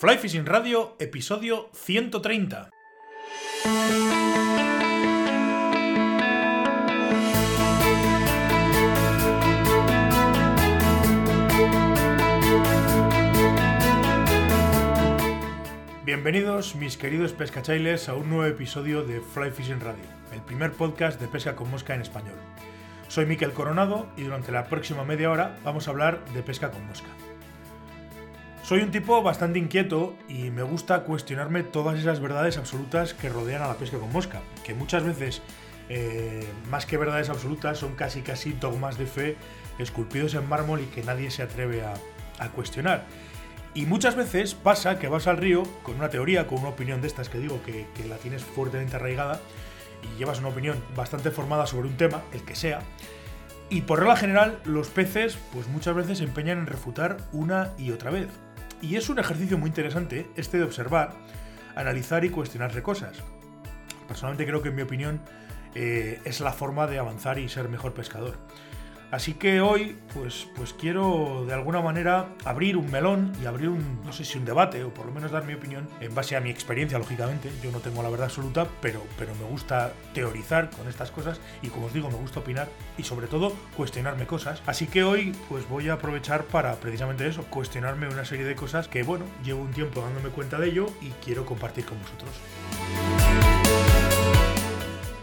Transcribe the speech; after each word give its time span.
Fly 0.00 0.16
Fishing 0.16 0.46
Radio, 0.46 0.94
episodio 1.00 1.70
130. 1.72 2.70
Bienvenidos, 16.04 16.76
mis 16.76 16.96
queridos 16.96 17.32
pescachailes, 17.32 18.08
a 18.08 18.14
un 18.14 18.30
nuevo 18.30 18.44
episodio 18.44 19.02
de 19.02 19.20
Fly 19.20 19.50
Fishing 19.50 19.80
Radio, 19.80 20.04
el 20.32 20.42
primer 20.42 20.74
podcast 20.74 21.20
de 21.20 21.26
pesca 21.26 21.56
con 21.56 21.72
mosca 21.72 21.96
en 21.96 22.02
español. 22.02 22.36
Soy 23.08 23.26
Miquel 23.26 23.52
Coronado 23.52 24.06
y 24.16 24.22
durante 24.22 24.52
la 24.52 24.68
próxima 24.68 25.02
media 25.02 25.28
hora 25.28 25.58
vamos 25.64 25.88
a 25.88 25.90
hablar 25.90 26.24
de 26.26 26.44
pesca 26.44 26.70
con 26.70 26.86
mosca. 26.86 27.08
Soy 28.68 28.80
un 28.80 28.90
tipo 28.90 29.22
bastante 29.22 29.58
inquieto 29.58 30.14
y 30.28 30.50
me 30.50 30.62
gusta 30.62 31.04
cuestionarme 31.04 31.62
todas 31.62 31.98
esas 31.98 32.20
verdades 32.20 32.58
absolutas 32.58 33.14
que 33.14 33.30
rodean 33.30 33.62
a 33.62 33.66
la 33.66 33.78
pesca 33.78 33.96
con 33.96 34.12
mosca, 34.12 34.42
que 34.62 34.74
muchas 34.74 35.04
veces, 35.04 35.40
eh, 35.88 36.46
más 36.68 36.84
que 36.84 36.98
verdades 36.98 37.30
absolutas, 37.30 37.78
son 37.78 37.94
casi 37.94 38.20
casi 38.20 38.52
dogmas 38.52 38.98
de 38.98 39.06
fe 39.06 39.36
esculpidos 39.78 40.34
en 40.34 40.46
mármol 40.46 40.82
y 40.82 40.84
que 40.84 41.02
nadie 41.02 41.30
se 41.30 41.42
atreve 41.42 41.82
a, 41.82 41.94
cuestionar. 42.50 43.06
Y 43.72 43.86
muchas 43.86 44.16
veces 44.16 44.54
pasa 44.54 44.98
que 44.98 45.08
vas 45.08 45.28
al 45.28 45.38
río 45.38 45.62
con 45.82 45.94
una 45.94 46.10
teoría, 46.10 46.46
con 46.46 46.58
una 46.58 46.68
opinión 46.68 47.00
de 47.00 47.06
estas 47.06 47.30
que 47.30 47.38
digo 47.38 47.62
que, 47.62 47.86
que 47.96 48.04
la 48.04 48.18
tienes 48.18 48.44
fuertemente 48.44 48.96
arraigada 48.96 49.40
y 50.02 50.18
llevas 50.18 50.40
una 50.40 50.48
opinión 50.48 50.76
bastante 50.94 51.30
formada 51.30 51.66
sobre 51.66 51.88
un 51.88 51.96
tema, 51.96 52.20
el 52.34 52.42
que 52.42 52.54
sea, 52.54 52.80
y 53.70 53.80
por 53.80 53.98
regla 53.98 54.16
general 54.16 54.60
los 54.66 54.88
peces 54.88 55.38
pues 55.54 55.68
muchas 55.68 55.96
veces 55.96 56.18
se 56.18 56.24
empeñan 56.24 56.58
en 56.58 56.66
refutar 56.66 57.16
una 57.32 57.72
y 57.78 57.92
otra 57.92 58.10
vez. 58.10 58.28
Y 58.80 58.96
es 58.96 59.08
un 59.08 59.18
ejercicio 59.18 59.58
muy 59.58 59.68
interesante 59.68 60.28
este 60.36 60.58
de 60.58 60.64
observar, 60.64 61.12
analizar 61.74 62.24
y 62.24 62.30
cuestionarse 62.30 62.82
cosas. 62.82 63.16
Personalmente 64.06 64.46
creo 64.46 64.62
que 64.62 64.68
en 64.68 64.76
mi 64.76 64.82
opinión 64.82 65.20
eh, 65.74 66.20
es 66.24 66.40
la 66.40 66.52
forma 66.52 66.86
de 66.86 66.98
avanzar 66.98 67.38
y 67.38 67.48
ser 67.48 67.68
mejor 67.68 67.92
pescador. 67.92 68.38
Así 69.10 69.34
que 69.34 69.60
hoy, 69.62 69.96
pues, 70.12 70.48
pues 70.54 70.74
quiero 70.74 71.44
de 71.46 71.54
alguna 71.54 71.80
manera 71.80 72.28
abrir 72.44 72.76
un 72.76 72.90
melón 72.90 73.32
y 73.42 73.46
abrir 73.46 73.70
un, 73.70 74.02
no 74.04 74.12
sé 74.12 74.24
si 74.24 74.36
un 74.36 74.44
debate, 74.44 74.84
o 74.84 74.92
por 74.92 75.06
lo 75.06 75.12
menos 75.12 75.30
dar 75.30 75.44
mi 75.44 75.54
opinión 75.54 75.88
en 76.00 76.14
base 76.14 76.36
a 76.36 76.40
mi 76.40 76.50
experiencia, 76.50 76.98
lógicamente. 76.98 77.50
Yo 77.62 77.70
no 77.70 77.80
tengo 77.80 78.02
la 78.02 78.10
verdad 78.10 78.26
absoluta, 78.26 78.66
pero, 78.82 79.02
pero 79.18 79.34
me 79.36 79.44
gusta 79.44 79.92
teorizar 80.12 80.68
con 80.70 80.88
estas 80.88 81.10
cosas 81.10 81.40
y 81.62 81.68
como 81.68 81.86
os 81.86 81.94
digo, 81.94 82.10
me 82.10 82.16
gusta 82.16 82.40
opinar 82.40 82.68
y 82.98 83.02
sobre 83.02 83.28
todo 83.28 83.54
cuestionarme 83.76 84.26
cosas. 84.26 84.62
Así 84.66 84.86
que 84.86 85.04
hoy, 85.04 85.34
pues 85.48 85.66
voy 85.68 85.88
a 85.88 85.94
aprovechar 85.94 86.44
para 86.44 86.74
precisamente 86.76 87.26
eso, 87.26 87.44
cuestionarme 87.44 88.08
una 88.08 88.26
serie 88.26 88.44
de 88.44 88.54
cosas 88.56 88.88
que, 88.88 89.02
bueno, 89.02 89.24
llevo 89.42 89.62
un 89.62 89.70
tiempo 89.70 90.02
dándome 90.02 90.28
cuenta 90.28 90.58
de 90.58 90.68
ello 90.68 90.86
y 91.00 91.10
quiero 91.24 91.46
compartir 91.46 91.86
con 91.86 91.98
vosotros. 92.00 92.30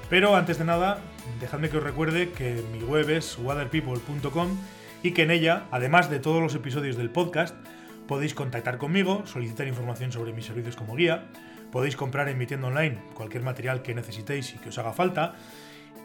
Pero 0.09 0.35
antes 0.35 0.59
de 0.59 0.65
nada, 0.65 0.99
dejadme 1.39 1.69
que 1.69 1.77
os 1.77 1.83
recuerde 1.83 2.31
que 2.31 2.63
mi 2.71 2.79
web 2.83 3.09
es 3.09 3.37
waterpeople.com 3.39 4.57
y 5.01 5.11
que 5.11 5.23
en 5.23 5.31
ella, 5.31 5.65
además 5.71 6.09
de 6.09 6.19
todos 6.19 6.41
los 6.41 6.55
episodios 6.55 6.95
del 6.95 7.09
podcast, 7.09 7.55
podéis 8.07 8.33
contactar 8.33 8.77
conmigo, 8.77 9.25
solicitar 9.25 9.67
información 9.67 10.11
sobre 10.11 10.33
mis 10.33 10.45
servicios 10.45 10.75
como 10.75 10.95
guía, 10.95 11.25
podéis 11.71 11.95
comprar 11.95 12.29
en 12.29 12.37
mi 12.37 12.45
tienda 12.45 12.67
online 12.67 13.01
cualquier 13.15 13.43
material 13.43 13.81
que 13.81 13.95
necesitéis 13.95 14.53
y 14.53 14.57
que 14.57 14.69
os 14.69 14.77
haga 14.77 14.93
falta, 14.93 15.35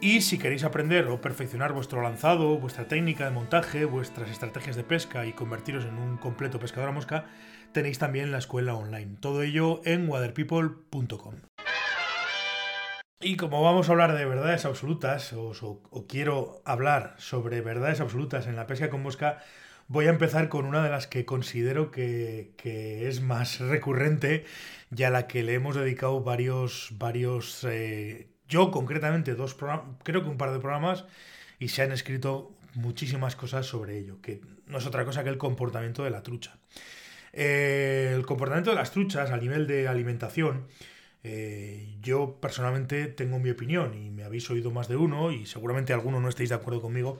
y 0.01 0.21
si 0.21 0.39
queréis 0.39 0.63
aprender 0.63 1.07
o 1.07 1.21
perfeccionar 1.21 1.73
vuestro 1.73 2.01
lanzado, 2.01 2.57
vuestra 2.57 2.87
técnica 2.87 3.25
de 3.25 3.31
montaje, 3.31 3.85
vuestras 3.85 4.31
estrategias 4.31 4.75
de 4.75 4.83
pesca 4.83 5.27
y 5.27 5.33
convertiros 5.33 5.85
en 5.85 5.99
un 5.99 6.17
completo 6.17 6.57
pescador 6.59 6.89
a 6.89 6.91
mosca, 6.91 7.25
tenéis 7.71 7.99
también 7.99 8.31
la 8.31 8.39
escuela 8.39 8.73
online. 8.73 9.17
Todo 9.19 9.43
ello 9.43 9.79
en 9.85 10.09
waterpeople.com. 10.09 11.50
Y 13.23 13.37
como 13.37 13.61
vamos 13.61 13.87
a 13.87 13.91
hablar 13.91 14.17
de 14.17 14.25
verdades 14.25 14.65
absolutas, 14.65 15.31
o, 15.33 15.79
quiero 16.07 16.61
hablar 16.65 17.13
sobre 17.19 17.61
verdades 17.61 17.99
absolutas 17.99 18.47
en 18.47 18.55
la 18.55 18.65
pesca 18.65 18.89
con 18.89 19.03
mosca, 19.03 19.37
voy 19.87 20.07
a 20.07 20.09
empezar 20.09 20.49
con 20.49 20.65
una 20.65 20.83
de 20.83 20.89
las 20.89 21.05
que 21.05 21.23
considero 21.23 21.91
que, 21.91 22.53
que 22.57 23.07
es 23.07 23.21
más 23.21 23.59
recurrente 23.59 24.45
y 24.95 25.03
a 25.03 25.11
la 25.11 25.27
que 25.27 25.43
le 25.43 25.53
hemos 25.53 25.75
dedicado 25.75 26.23
varios, 26.23 26.89
varios 26.93 27.63
eh, 27.69 28.29
yo 28.49 28.71
concretamente 28.71 29.35
dos 29.35 29.55
creo 30.03 30.23
que 30.23 30.29
un 30.29 30.37
par 30.37 30.51
de 30.51 30.59
programas 30.59 31.05
y 31.59 31.67
se 31.67 31.83
han 31.83 31.91
escrito 31.91 32.57
muchísimas 32.73 33.35
cosas 33.35 33.67
sobre 33.67 33.99
ello, 33.99 34.19
que 34.19 34.41
no 34.65 34.79
es 34.79 34.85
otra 34.87 35.05
cosa 35.05 35.23
que 35.23 35.29
el 35.29 35.37
comportamiento 35.37 36.03
de 36.03 36.09
la 36.09 36.23
trucha. 36.23 36.57
Eh, 37.33 38.13
el 38.15 38.25
comportamiento 38.25 38.71
de 38.71 38.77
las 38.77 38.91
truchas 38.91 39.29
a 39.29 39.37
nivel 39.37 39.67
de 39.67 39.87
alimentación 39.87 40.65
eh, 41.23 41.95
yo 42.01 42.39
personalmente 42.41 43.07
tengo 43.07 43.39
mi 43.39 43.49
opinión 43.51 43.93
y 43.93 44.09
me 44.09 44.23
habéis 44.23 44.49
oído 44.49 44.71
más 44.71 44.87
de 44.87 44.95
uno 44.95 45.31
y 45.31 45.45
seguramente 45.45 45.93
alguno 45.93 46.19
no 46.19 46.29
estéis 46.29 46.49
de 46.49 46.55
acuerdo 46.55 46.81
conmigo, 46.81 47.19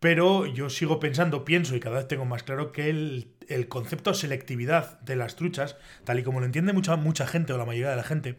pero 0.00 0.46
yo 0.46 0.70
sigo 0.70 1.00
pensando, 1.00 1.44
pienso 1.44 1.74
y 1.76 1.80
cada 1.80 1.96
vez 1.96 2.08
tengo 2.08 2.24
más 2.24 2.42
claro 2.42 2.72
que 2.72 2.90
el, 2.90 3.28
el 3.48 3.68
concepto 3.68 4.14
selectividad 4.14 5.00
de 5.00 5.16
las 5.16 5.36
truchas, 5.36 5.76
tal 6.04 6.18
y 6.18 6.22
como 6.22 6.40
lo 6.40 6.46
entiende 6.46 6.72
mucha, 6.72 6.96
mucha 6.96 7.26
gente 7.26 7.52
o 7.52 7.58
la 7.58 7.64
mayoría 7.64 7.90
de 7.90 7.96
la 7.96 8.04
gente, 8.04 8.36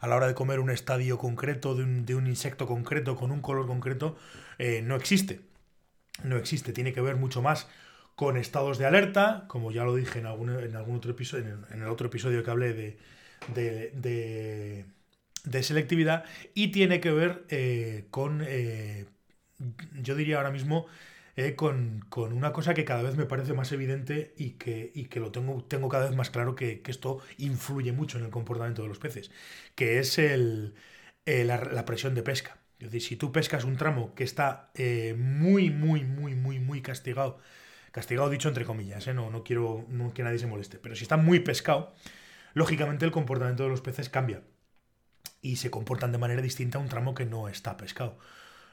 a 0.00 0.06
la 0.08 0.16
hora 0.16 0.28
de 0.28 0.34
comer 0.34 0.60
un 0.60 0.70
estadio 0.70 1.18
concreto 1.18 1.74
de 1.74 1.84
un, 1.84 2.06
de 2.06 2.14
un 2.14 2.26
insecto 2.26 2.66
concreto 2.66 3.16
con 3.16 3.32
un 3.32 3.40
color 3.40 3.66
concreto, 3.66 4.16
eh, 4.58 4.82
no 4.82 4.96
existe. 4.96 5.40
No 6.24 6.36
existe, 6.36 6.72
tiene 6.72 6.92
que 6.92 7.00
ver 7.02 7.16
mucho 7.16 7.42
más 7.42 7.68
con 8.14 8.36
estados 8.38 8.78
de 8.78 8.86
alerta, 8.86 9.44
como 9.48 9.70
ya 9.70 9.84
lo 9.84 9.94
dije 9.94 10.18
en 10.18 10.26
algún, 10.26 10.50
en 10.50 10.74
algún 10.76 10.96
otro 10.96 11.10
episodio, 11.10 11.58
en 11.70 11.82
el 11.82 11.88
otro 11.88 12.06
episodio 12.06 12.42
que 12.42 12.50
hablé 12.50 12.72
de, 12.72 12.98
de, 13.54 14.84
de, 15.44 15.62
selectividad 15.62 16.24
y 16.54 16.68
tiene 16.68 17.00
que 17.00 17.10
ver 17.10 17.44
eh, 17.48 18.06
con, 18.10 18.42
eh, 18.46 19.06
yo 20.00 20.14
diría 20.14 20.36
ahora 20.38 20.50
mismo, 20.50 20.86
eh, 21.36 21.54
con, 21.54 22.04
con, 22.08 22.32
una 22.32 22.52
cosa 22.52 22.74
que 22.74 22.84
cada 22.84 23.02
vez 23.02 23.16
me 23.16 23.26
parece 23.26 23.52
más 23.52 23.72
evidente 23.72 24.34
y 24.36 24.52
que, 24.52 24.90
y 24.94 25.04
que 25.04 25.20
lo 25.20 25.32
tengo, 25.32 25.64
tengo 25.64 25.88
cada 25.88 26.06
vez 26.06 26.16
más 26.16 26.30
claro 26.30 26.54
que, 26.54 26.80
que, 26.80 26.90
esto 26.90 27.20
influye 27.38 27.92
mucho 27.92 28.18
en 28.18 28.24
el 28.24 28.30
comportamiento 28.30 28.82
de 28.82 28.88
los 28.88 28.98
peces, 28.98 29.30
que 29.74 29.98
es 29.98 30.18
el, 30.18 30.74
la, 31.24 31.84
presión 31.84 32.14
de 32.14 32.22
pesca. 32.22 32.58
Si 33.00 33.16
tú 33.16 33.32
pescas 33.32 33.64
un 33.64 33.76
tramo 33.76 34.14
que 34.14 34.24
está 34.24 34.70
muy, 35.16 35.70
muy, 35.70 36.04
muy, 36.04 36.34
muy, 36.34 36.58
muy 36.58 36.82
castigado, 36.82 37.38
castigado 37.96 38.28
dicho 38.28 38.48
entre 38.48 38.66
comillas, 38.66 39.06
no, 39.14 39.30
no 39.30 39.42
quiero 39.42 39.86
no, 39.88 40.12
que 40.12 40.22
nadie 40.22 40.38
se 40.38 40.46
moleste, 40.46 40.78
pero 40.78 40.94
si 40.94 41.04
está 41.04 41.16
muy 41.16 41.40
pescado, 41.40 41.94
lógicamente 42.56 43.04
el 43.04 43.10
comportamiento 43.10 43.64
de 43.64 43.68
los 43.68 43.82
peces 43.82 44.08
cambia 44.08 44.40
y 45.42 45.56
se 45.56 45.70
comportan 45.70 46.10
de 46.10 46.16
manera 46.16 46.40
distinta 46.40 46.78
a 46.78 46.80
un 46.80 46.88
tramo 46.88 47.14
que 47.14 47.26
no 47.26 47.50
está 47.50 47.76
pescado. 47.76 48.18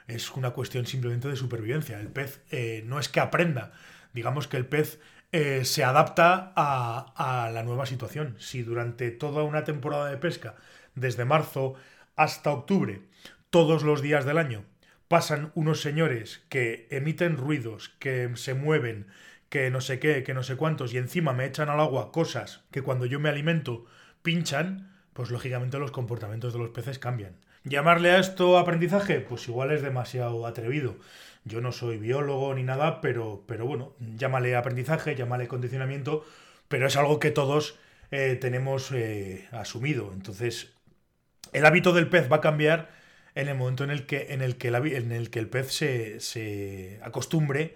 Es 0.07 0.31
una 0.31 0.51
cuestión 0.51 0.85
simplemente 0.85 1.27
de 1.27 1.35
supervivencia. 1.35 1.99
El 1.99 2.07
pez 2.07 2.41
eh, 2.49 2.85
no 2.87 2.97
es 2.97 3.09
que 3.09 3.19
aprenda, 3.19 3.73
digamos 4.13 4.47
que 4.47 4.55
el 4.55 4.65
pez 4.65 5.01
eh, 5.33 5.65
se 5.65 5.83
adapta 5.83 6.53
a, 6.55 7.43
a 7.45 7.51
la 7.51 7.63
nueva 7.63 7.85
situación. 7.85 8.37
Si 8.39 8.63
durante 8.63 9.11
toda 9.11 9.43
una 9.43 9.65
temporada 9.65 10.09
de 10.09 10.15
pesca, 10.15 10.55
desde 10.95 11.25
marzo 11.25 11.73
hasta 12.15 12.51
octubre, 12.51 13.01
todos 13.49 13.83
los 13.83 14.01
días 14.01 14.23
del 14.23 14.37
año, 14.37 14.63
pasan 15.09 15.51
unos 15.55 15.81
señores 15.81 16.41
que 16.47 16.87
emiten 16.89 17.35
ruidos, 17.35 17.89
que 17.99 18.31
se 18.35 18.53
mueven, 18.53 19.07
que 19.53 19.69
no 19.69 19.81
sé 19.81 19.99
qué, 19.99 20.23
que 20.23 20.33
no 20.33 20.41
sé 20.41 20.55
cuántos, 20.55 20.95
y 20.95 20.97
encima 20.97 21.31
me 21.31 21.45
echan 21.45 21.69
al 21.69 21.79
agua 21.79 22.11
cosas 22.11 22.63
que 22.71 22.81
cuando 22.81 23.05
yo 23.05 23.19
me 23.19 23.29
alimento 23.29 23.85
pinchan, 24.23 24.91
pues 25.13 25.29
lógicamente 25.29 25.77
los 25.77 25.91
comportamientos 25.91 26.53
de 26.53 26.59
los 26.59 26.71
peces 26.71 26.97
cambian. 26.97 27.35
¿Llamarle 27.63 28.09
a 28.09 28.17
esto 28.17 28.57
aprendizaje? 28.57 29.19
Pues 29.19 29.47
igual 29.47 29.69
es 29.69 29.83
demasiado 29.83 30.47
atrevido. 30.47 30.95
Yo 31.45 31.61
no 31.61 31.71
soy 31.71 31.99
biólogo 31.99 32.55
ni 32.55 32.63
nada, 32.63 32.99
pero, 32.99 33.43
pero 33.45 33.67
bueno, 33.67 33.93
llámale 34.17 34.55
aprendizaje, 34.55 35.13
llámale 35.13 35.47
condicionamiento, 35.47 36.25
pero 36.67 36.87
es 36.87 36.97
algo 36.97 37.19
que 37.19 37.29
todos 37.29 37.77
eh, 38.09 38.35
tenemos 38.41 38.91
eh, 38.91 39.47
asumido. 39.51 40.13
Entonces, 40.13 40.73
el 41.51 41.67
hábito 41.67 41.93
del 41.93 42.09
pez 42.09 42.27
va 42.31 42.37
a 42.37 42.41
cambiar 42.41 42.89
en 43.35 43.49
el 43.49 43.55
momento 43.55 43.83
en 43.83 43.91
el 43.91 44.07
que, 44.07 44.33
en 44.33 44.41
el, 44.41 44.57
que, 44.57 44.69
en 44.69 45.11
el, 45.11 45.29
que 45.29 45.37
el 45.37 45.47
pez 45.47 45.71
se, 45.71 46.19
se 46.21 46.99
acostumbre 47.03 47.75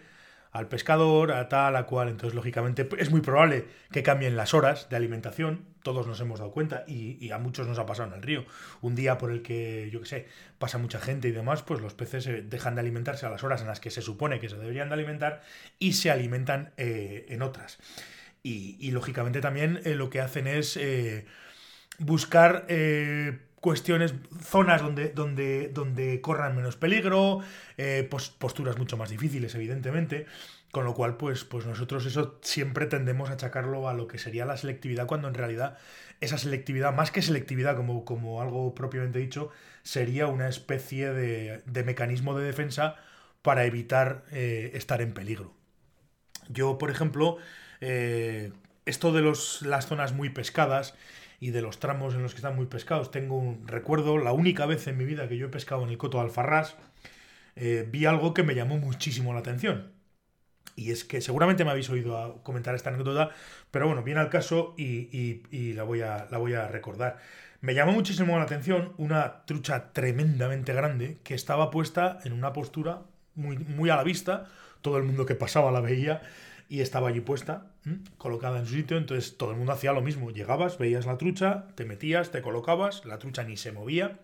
al 0.57 0.67
pescador, 0.67 1.31
a 1.31 1.47
tal, 1.49 1.75
a 1.75 1.85
cual. 1.85 2.09
Entonces, 2.09 2.33
lógicamente, 2.33 2.87
es 2.97 3.11
muy 3.11 3.21
probable 3.21 3.65
que 3.91 4.03
cambien 4.03 4.35
las 4.35 4.53
horas 4.53 4.89
de 4.89 4.95
alimentación. 4.95 5.65
Todos 5.83 6.07
nos 6.07 6.19
hemos 6.19 6.39
dado 6.39 6.51
cuenta 6.51 6.83
y, 6.87 7.31
a 7.31 7.37
muchos 7.37 7.67
nos 7.67 7.79
ha 7.79 7.85
pasado 7.85 8.09
en 8.09 8.15
el 8.15 8.21
río. 8.23 8.45
Un 8.81 8.95
día 8.95 9.17
por 9.17 9.31
el 9.31 9.41
que, 9.41 9.89
yo 9.91 10.01
qué 10.01 10.05
sé, 10.05 10.27
pasa 10.57 10.77
mucha 10.77 10.99
gente 10.99 11.27
y 11.27 11.31
demás, 11.31 11.61
pues 11.61 11.79
los 11.79 11.93
peces 11.93 12.27
eh, 12.27 12.41
dejan 12.41 12.75
de 12.75 12.81
alimentarse 12.81 13.25
a 13.25 13.29
las 13.29 13.43
horas 13.43 13.61
en 13.61 13.67
las 13.67 13.79
que 13.79 13.91
se 13.91 14.01
supone 14.01 14.39
que 14.39 14.49
se 14.49 14.57
deberían 14.57 14.89
de 14.89 14.95
alimentar 14.95 15.41
y 15.79 15.93
se 15.93 16.11
alimentan 16.11 16.73
eh, 16.77 17.25
en 17.29 17.41
otras. 17.41 17.77
Y, 18.43 18.91
lógicamente 18.91 19.41
también 19.41 19.81
eh, 19.83 19.95
lo 19.95 20.09
que 20.09 20.21
hacen 20.21 20.47
es 20.47 20.79
buscar 21.99 22.65
cuestiones, 23.67 24.13
zonas 24.41 24.81
donde, 24.81 25.09
donde, 25.09 25.69
donde 25.73 26.21
corran 26.21 26.55
menos 26.55 26.77
peligro, 26.77 27.41
posturas 28.39 28.77
mucho 28.77 28.95
más 28.95 29.09
difíciles, 29.09 29.55
evidentemente 29.55 30.25
Con 30.71 30.83
lo 30.85 30.93
cual, 30.93 31.17
pues, 31.17 31.43
pues 31.45 31.65
nosotros 31.65 32.05
eso 32.05 32.39
siempre 32.41 32.85
tendemos 32.85 33.29
a 33.29 33.33
achacarlo 33.33 33.87
a 33.87 33.93
lo 33.93 34.07
que 34.07 34.17
sería 34.17 34.45
la 34.45 34.57
selectividad, 34.57 35.07
cuando 35.07 35.27
en 35.27 35.33
realidad 35.33 35.77
esa 36.19 36.37
selectividad, 36.37 36.93
más 36.93 37.09
que 37.09 37.21
selectividad 37.21 37.75
como, 37.75 38.03
como 38.03 38.41
algo 38.41 38.75
propiamente 38.75 39.19
dicho, 39.19 39.49
sería 39.83 40.27
una 40.27 40.47
especie 40.49 41.13
de, 41.13 41.61
de 41.65 41.83
mecanismo 41.83 42.37
de 42.37 42.45
defensa 42.45 42.95
para 43.41 43.65
evitar 43.65 44.25
eh, 44.31 44.71
estar 44.73 45.01
en 45.01 45.13
peligro. 45.13 45.53
Yo, 46.49 46.77
por 46.77 46.91
ejemplo, 46.91 47.37
eh, 47.81 48.51
esto 48.85 49.13
de 49.13 49.21
los, 49.21 49.61
las 49.61 49.87
zonas 49.87 50.13
muy 50.13 50.29
pescadas 50.29 50.95
y 51.39 51.51
de 51.51 51.61
los 51.61 51.79
tramos 51.79 52.15
en 52.15 52.23
los 52.23 52.33
que 52.33 52.37
están 52.37 52.55
muy 52.55 52.65
pescados, 52.65 53.11
tengo 53.11 53.37
un 53.37 53.67
recuerdo, 53.67 54.17
la 54.17 54.33
única 54.33 54.65
vez 54.65 54.87
en 54.87 54.97
mi 54.97 55.05
vida 55.05 55.27
que 55.27 55.37
yo 55.37 55.47
he 55.47 55.49
pescado 55.49 55.83
en 55.83 55.89
el 55.89 55.97
Coto 55.97 56.17
de 56.17 56.23
Alfarrás, 56.23 56.75
eh, 57.55 57.87
vi 57.89 58.05
algo 58.05 58.33
que 58.33 58.43
me 58.43 58.55
llamó 58.55 58.77
muchísimo 58.77 59.33
la 59.33 59.39
atención. 59.39 59.91
Y 60.75 60.91
es 60.91 61.03
que 61.03 61.21
seguramente 61.21 61.65
me 61.65 61.71
habéis 61.71 61.89
oído 61.89 62.41
comentar 62.43 62.75
esta 62.75 62.89
anécdota, 62.89 63.31
pero 63.71 63.87
bueno, 63.87 64.03
viene 64.03 64.19
al 64.19 64.29
caso 64.29 64.75
y, 64.77 65.73
la, 65.73 65.83
voy 65.83 66.01
a, 66.01 66.27
la 66.29 66.37
voy 66.37 66.53
a 66.53 66.67
recordar. 66.67 67.17
Me 67.61 67.73
llamó 67.73 67.93
muchísimo 67.93 68.37
la 68.37 68.43
atención 68.43 68.93
una 68.97 69.45
trucha 69.45 69.91
tremendamente 69.91 70.73
grande 70.73 71.17
que 71.23 71.33
estaba 71.33 71.71
puesta 71.71 72.19
en 72.23 72.33
una 72.33 72.53
postura 72.53 73.01
muy, 73.33 73.57
muy 73.57 73.89
a 73.89 73.95
la 73.95 74.03
vista, 74.03 74.45
todo 74.81 74.97
el 74.97 75.03
mundo 75.03 75.25
que 75.25 75.33
pasaba 75.33 75.71
la 75.71 75.81
veía 75.81 76.21
y 76.69 76.81
estaba 76.81 77.09
allí 77.09 77.21
puesta, 77.21 77.71
colocada 78.17 78.59
en 78.59 78.65
su 78.65 78.73
sitio, 78.73 78.97
entonces 78.97 79.37
todo 79.37 79.51
el 79.51 79.57
mundo 79.57 79.71
hacía 79.71 79.93
lo 79.93 80.01
mismo, 80.01 80.31
llegabas, 80.31 80.77
veías 80.77 81.05
la 81.05 81.17
trucha, 81.17 81.67
te 81.75 81.85
metías, 81.85 82.31
te 82.31 82.41
colocabas, 82.41 83.05
la 83.05 83.19
trucha 83.19 83.43
ni 83.43 83.55
se 83.55 83.71
movía, 83.71 84.19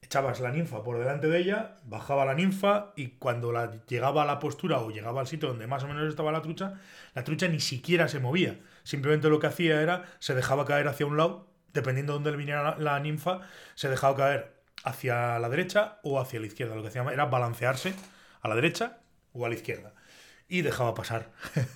echabas 0.00 0.40
la 0.40 0.50
ninfa 0.50 0.82
por 0.82 0.98
delante 0.98 1.28
de 1.28 1.38
ella, 1.38 1.76
bajaba 1.84 2.24
la 2.24 2.34
ninfa 2.34 2.92
y 2.96 3.08
cuando 3.18 3.52
la, 3.52 3.84
llegaba 3.86 4.22
a 4.22 4.26
la 4.26 4.38
postura 4.38 4.78
o 4.80 4.90
llegaba 4.90 5.20
al 5.20 5.26
sitio 5.26 5.48
donde 5.48 5.66
más 5.66 5.84
o 5.84 5.88
menos 5.88 6.08
estaba 6.08 6.32
la 6.32 6.40
trucha, 6.40 6.80
la 7.14 7.24
trucha 7.24 7.48
ni 7.48 7.60
siquiera 7.60 8.08
se 8.08 8.18
movía, 8.18 8.58
simplemente 8.82 9.28
lo 9.28 9.38
que 9.38 9.48
hacía 9.48 9.82
era, 9.82 10.04
se 10.18 10.34
dejaba 10.34 10.64
caer 10.64 10.88
hacia 10.88 11.04
un 11.04 11.18
lado, 11.18 11.48
dependiendo 11.74 12.14
de 12.14 12.16
dónde 12.16 12.30
le 12.30 12.36
viniera 12.38 12.62
la, 12.62 12.78
la 12.78 13.00
ninfa, 13.00 13.40
se 13.74 13.90
dejaba 13.90 14.16
caer 14.16 14.54
hacia 14.84 15.38
la 15.38 15.50
derecha 15.50 15.98
o 16.02 16.18
hacia 16.18 16.40
la 16.40 16.46
izquierda, 16.46 16.74
lo 16.74 16.80
que 16.80 16.88
hacía 16.88 17.04
era 17.12 17.26
balancearse 17.26 17.92
a 18.40 18.48
la 18.48 18.54
derecha 18.54 19.00
o 19.34 19.44
a 19.44 19.50
la 19.50 19.54
izquierda 19.54 19.92
y 20.48 20.62
dejaba 20.62 20.94
pasar 20.94 21.30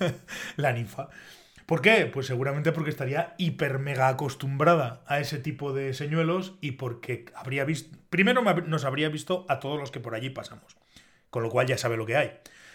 la 0.57 0.73
ninfa. 0.73 1.09
¿Por 1.67 1.81
qué? 1.81 2.07
Pues 2.07 2.27
seguramente 2.27 2.73
porque 2.73 2.91
estaría 2.91 3.35
hiper 3.39 3.79
mega 3.79 4.09
acostumbrada 4.09 5.03
a 5.07 5.21
ese 5.21 5.39
tipo 5.39 5.73
de 5.73 5.95
señuelos 5.95 6.55
y 6.61 6.73
porque 6.73 7.27
habría 7.35 7.65
visto. 7.65 7.97
Primero, 8.11 8.43
nos 8.43 8.85
habría 8.85 9.09
visto 9.09 9.47
a 9.49 9.61
todos 9.61 9.79
los 9.79 9.91
que 9.91 10.01
por 10.01 10.15
allí 10.15 10.31
pasamos, 10.31 10.77
con 11.31 11.43
lo 11.43 11.51
cual 11.51 11.67
ya 11.67 11.79
sabe 11.79 11.97
lo 11.97 12.07
que 12.07 12.17
hay. 12.17 12.33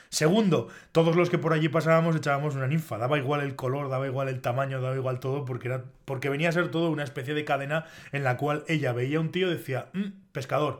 Segundo, 0.09 0.69
todos 0.93 1.17
los 1.17 1.29
que 1.29 1.37
por 1.37 1.51
allí 1.51 1.67
pasábamos 1.67 2.15
echábamos 2.15 2.55
una 2.55 2.67
ninfa. 2.67 2.97
Daba 2.97 3.17
igual 3.17 3.41
el 3.41 3.55
color, 3.55 3.89
daba 3.89 4.07
igual 4.07 4.29
el 4.29 4.41
tamaño, 4.41 4.81
daba 4.81 4.95
igual 4.95 5.19
todo, 5.19 5.43
porque, 5.43 5.67
era, 5.67 5.83
porque 6.05 6.29
venía 6.29 6.49
a 6.49 6.53
ser 6.53 6.71
todo 6.71 6.89
una 6.89 7.03
especie 7.03 7.33
de 7.33 7.43
cadena 7.43 7.85
en 8.13 8.23
la 8.23 8.37
cual 8.37 8.63
ella 8.67 8.93
veía 8.93 9.17
a 9.17 9.21
un 9.21 9.31
tío 9.31 9.47
y 9.51 9.55
decía, 9.55 9.89
mm, 9.93 10.31
pescador. 10.31 10.79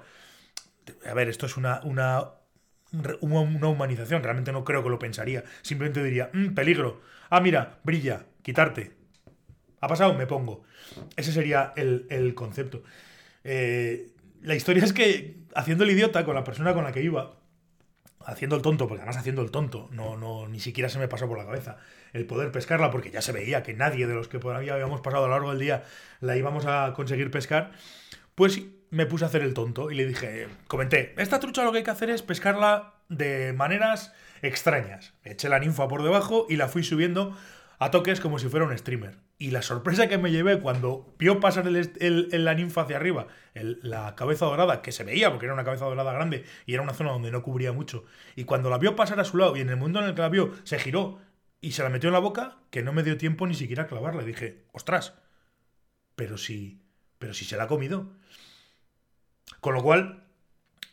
A 1.06 1.14
ver, 1.14 1.28
esto 1.28 1.46
es 1.46 1.58
una, 1.58 1.81
una 1.84 2.37
una 2.92 3.68
humanización. 3.68 4.24
Realmente 4.24 4.51
no 4.51 4.63
creo 4.63 4.84
que 4.84 4.89
lo 4.89 5.00
pensaría. 5.00 5.44
Simplemente 5.62 6.04
diría, 6.04 6.30
mm, 6.34 6.54
peligro. 6.54 7.01
Ah, 7.30 7.42
mira, 7.42 7.80
brilla, 7.84 8.25
quitarte. 8.42 8.94
Ha 9.81 9.88
pasado, 9.88 10.13
me 10.13 10.28
pongo. 10.28 10.63
Ese 11.16 11.31
sería 11.31 11.74
el, 11.75 12.34
concepto. 12.36 12.84
Eh, 13.44 14.12
la 14.42 14.56
historia 14.56 14.84
es 14.84 14.94
que 14.94 15.38
haciendo 15.54 15.84
el 15.84 15.92
idiota 15.92 16.25
con 16.25 16.36
la 16.36 16.44
persona 16.44 16.74
con 16.74 16.84
la 16.84 16.92
que 16.92 17.01
iba, 17.01 17.38
haciendo 18.25 18.56
el 18.56 18.62
tonto, 18.62 18.88
porque 18.88 19.01
además 19.01 19.18
haciendo 19.18 19.42
el 19.42 19.51
tonto, 19.51 19.90
no, 19.92 20.18
no, 20.18 20.48
ni 20.48 20.60
siquiera 20.60 20.90
se 20.90 21.00
me 21.00 21.07
pasó 21.07 21.28
por 21.28 21.38
la 21.38 21.45
cabeza 21.45 21.78
el 22.13 22.25
poder 22.25 22.51
pescarla, 22.51 22.92
porque 22.92 23.12
ya 23.12 23.22
se 23.22 23.31
veía 23.31 23.63
que 23.63 23.74
nadie 23.74 24.07
de 24.07 24.13
los 24.13 24.28
que 24.28 24.40
por 24.40 24.56
ahí 24.56 24.69
habíamos 24.69 25.01
pasado 25.01 25.25
a 25.25 25.28
lo 25.28 25.33
largo 25.33 25.51
del 25.51 25.60
día 25.60 25.83
la 26.19 26.36
íbamos 26.36 26.66
a 26.66 26.94
conseguir 26.95 27.31
pescar, 27.31 27.72
pues 28.36 28.62
me 28.89 29.06
puse 29.06 29.25
a 29.25 29.28
hacer 29.28 29.42
el 29.42 29.54
tonto 29.54 29.92
y 29.92 29.95
le 29.95 30.06
dije, 30.06 30.48
comenté, 30.68 31.13
esta 31.18 31.39
trucha 31.39 31.63
lo 31.63 31.72
que 31.72 31.80
hay 31.80 31.84
que 31.84 31.92
hacer 31.92 32.10
es 32.10 32.22
pescarla 32.22 32.95
de 33.10 33.54
maneras 33.54 34.13
extrañas. 34.42 35.13
Eché 35.24 35.50
la 35.50 35.60
ninfa 35.60 35.88
por 35.88 36.04
debajo 36.04 36.45
y 36.50 36.56
la 36.56 36.68
fui 36.68 36.84
subiendo 36.84 37.36
a 37.80 37.92
toques 37.92 38.19
como 38.19 38.39
si 38.39 38.50
fuera 38.50 38.66
un 38.66 38.78
streamer. 38.78 39.18
Y 39.38 39.51
la 39.51 39.62
sorpresa 39.62 40.07
que 40.07 40.18
me 40.18 40.31
llevé 40.31 40.60
cuando 40.60 41.13
vio 41.19 41.39
pasar 41.39 41.68
el, 41.68 42.30
la 42.31 42.54
ninfa 42.56 42.81
hacia 42.81 42.98
arriba, 42.98 43.28
la 43.54 44.16
cabeza 44.16 44.45
dorada, 44.45 44.81
que 44.81 44.92
se 44.92 45.04
veía 45.04 45.30
porque 45.30 45.45
era 45.45 45.54
una 45.54 45.63
cabeza 45.63 45.86
dorada 45.86 46.12
grande 46.12 46.44
y 46.66 46.74
era 46.74 46.81
una 46.81 46.94
zona 46.94 47.12
donde 47.12 47.31
no 47.31 47.44
cubría 47.44 47.72
mucho, 47.72 48.06
y 48.36 48.45
cuando 48.45 48.72
la 48.72 48.80
vio 48.80 48.95
pasar 48.95 49.19
a 49.19 49.25
su 49.25 49.38
lado 49.38 49.56
y 49.56 49.62
en 49.62 49.69
el 49.69 49.78
mundo 49.78 50.00
en 50.00 50.06
el 50.06 50.16
que 50.16 50.22
la 50.22 50.30
vio 50.30 50.54
se 50.63 50.80
giró 50.80 51.19
y 51.62 51.74
se 51.74 51.83
la 51.83 51.90
metió 51.90 52.10
en 52.10 52.13
la 52.13 52.19
boca, 52.19 52.57
que 52.72 52.81
no 52.81 52.94
me 52.94 53.04
dio 53.04 53.18
tiempo 53.18 53.45
ni 53.45 53.54
siquiera 53.54 53.83
a 53.83 53.88
clavarla. 53.88 54.24
Dije, 54.24 54.63
ostras, 54.72 55.13
pero 56.16 56.38
si, 56.38 56.81
pero 57.19 57.33
si 57.36 57.45
se 57.45 57.57
la 57.57 57.63
ha 57.63 57.68
comido. 57.68 58.12
Con 59.61 59.73
lo 59.73 59.83
cual, 59.83 60.23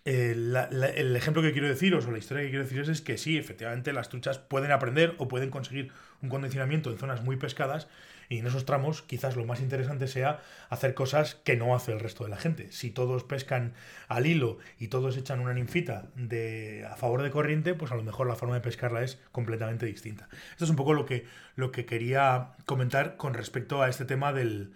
el 0.05 1.17
ejemplo 1.17 1.43
que 1.43 1.53
quiero 1.53 1.69
deciros 1.69 2.07
o 2.07 2.11
la 2.11 2.19
historia 2.19 2.45
que 2.45 2.51
quiero 2.51 2.65
deciros 2.65 2.89
es 2.89 3.01
que 3.01 3.17
sí, 3.17 3.39
efectivamente 3.39 3.93
las 3.93 4.11
truchas 4.11 4.39
pueden 4.39 4.71
aprender 4.71 5.15
o 5.19 5.29
pueden 5.29 5.51
conseguir 5.51 5.93
un 6.21 6.29
condicionamiento 6.29 6.91
en 6.91 6.99
zonas 6.99 7.23
muy 7.23 7.37
pescadas 7.37 7.89
y 8.29 8.39
en 8.39 8.47
esos 8.47 8.65
tramos 8.65 9.03
quizás 9.03 9.37
lo 9.37 9.45
más 9.45 9.61
interesante 9.61 10.07
sea 10.07 10.43
hacer 10.69 10.95
cosas 10.95 11.37
que 11.37 11.57
no 11.57 11.75
hace 11.75 11.93
el 11.93 12.01
resto 12.01 12.25
de 12.25 12.31
la 12.31 12.37
gente. 12.37 12.71
Si 12.73 12.91
todos 12.91 13.25
pescan 13.25 13.75
al 14.09 14.27
hilo 14.27 14.59
y 14.79 14.89
todos 14.89 15.17
echan 15.17 15.41
una 15.41 15.55
ninfita 15.55 16.09
de, 16.17 16.87
a 16.91 16.97
favor 16.97 17.23
de 17.23 17.31
corriente, 17.31 17.75
pues 17.75 17.93
a 17.93 17.97
lo 17.97 18.03
mejor 18.03 18.27
la 18.27 18.37
forma 18.37 18.55
de 18.55 18.61
pescarla 18.61 19.03
es 19.03 19.19
completamente 19.33 19.87
distinta. 19.87 20.29
Esto 20.53 20.65
es 20.65 20.71
un 20.71 20.77
poco 20.77 20.95
lo 20.95 21.07
que, 21.07 21.27
lo 21.57 21.71
que 21.71 21.87
quería 21.87 22.53
comentar 22.67 23.17
con 23.17 23.35
respecto 23.35 23.83
a 23.83 23.89
este 23.89 24.05
tema 24.05 24.33
del, 24.33 24.75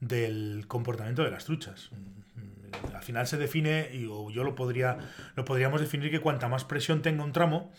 del 0.00 0.64
comportamiento 0.68 1.24
de 1.24 1.30
las 1.30 1.44
truchas 1.44 1.90
al 2.94 3.02
final 3.02 3.26
se 3.26 3.36
define, 3.36 3.90
y 3.92 4.02
yo 4.02 4.44
lo, 4.44 4.54
podría, 4.54 4.98
lo 5.34 5.44
podríamos 5.44 5.80
definir 5.80 6.10
que 6.10 6.20
cuanta 6.20 6.48
más 6.48 6.64
presión 6.64 7.02
tenga 7.02 7.24
un 7.24 7.32
tramo, 7.32 7.72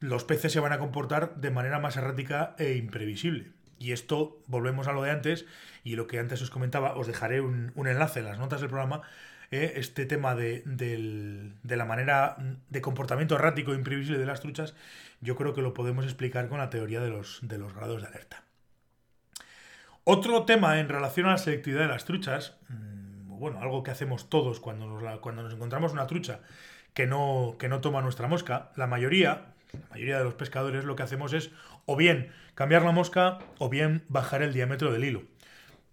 los 0.00 0.24
peces 0.24 0.52
se 0.52 0.60
van 0.60 0.72
a 0.72 0.78
comportar 0.78 1.36
de 1.36 1.50
manera 1.50 1.78
más 1.78 1.96
errática 1.96 2.54
e 2.58 2.74
imprevisible. 2.74 3.52
Y 3.78 3.92
esto, 3.92 4.42
volvemos 4.46 4.86
a 4.86 4.92
lo 4.92 5.02
de 5.02 5.10
antes, 5.10 5.46
y 5.84 5.96
lo 5.96 6.06
que 6.06 6.18
antes 6.18 6.42
os 6.42 6.50
comentaba, 6.50 6.94
os 6.94 7.06
dejaré 7.06 7.40
un, 7.40 7.72
enlace 7.76 8.20
en 8.20 8.26
las 8.26 8.38
notas 8.38 8.60
del 8.60 8.70
programa, 8.70 9.02
eh, 9.50 9.74
este 9.76 10.06
tema 10.06 10.34
de, 10.34 10.62
de, 10.64 11.76
la 11.76 11.84
manera 11.84 12.36
de 12.70 12.80
comportamiento 12.80 13.34
errático 13.34 13.72
e 13.72 13.76
imprevisible 13.76 14.18
de 14.18 14.26
las 14.26 14.40
truchas, 14.40 14.74
yo 15.20 15.36
creo 15.36 15.52
que 15.52 15.62
lo 15.62 15.74
podemos 15.74 16.04
explicar 16.04 16.48
con 16.48 16.58
la 16.58 16.70
teoría 16.70 17.00
de 17.00 17.10
los, 17.10 17.40
de 17.42 17.58
los 17.58 17.74
grados 17.74 18.02
de 18.02 18.08
alerta. 18.08 18.44
Otro 20.04 20.44
tema 20.44 20.80
en 20.80 20.88
relación 20.88 21.26
a 21.26 21.32
la 21.32 21.38
selectividad 21.38 21.82
de 21.82 21.88
las 21.88 22.04
truchas, 22.04 22.56
bueno, 23.42 23.60
algo 23.60 23.82
que 23.82 23.90
hacemos 23.90 24.30
todos 24.30 24.60
cuando 24.60 24.86
nos, 24.86 25.18
cuando 25.18 25.42
nos 25.42 25.52
encontramos 25.52 25.92
una 25.92 26.06
trucha 26.06 26.42
que 26.94 27.08
no, 27.08 27.56
que 27.58 27.68
no 27.68 27.80
toma 27.80 28.00
nuestra 28.00 28.28
mosca, 28.28 28.70
la 28.76 28.86
mayoría, 28.86 29.46
la 29.72 29.88
mayoría 29.90 30.18
de 30.18 30.22
los 30.22 30.34
pescadores 30.34 30.84
lo 30.84 30.94
que 30.94 31.02
hacemos 31.02 31.32
es 31.32 31.50
o 31.84 31.96
bien 31.96 32.30
cambiar 32.54 32.82
la 32.82 32.92
mosca 32.92 33.40
o 33.58 33.68
bien 33.68 34.04
bajar 34.08 34.42
el 34.42 34.52
diámetro 34.52 34.92
del 34.92 35.02
hilo. 35.02 35.24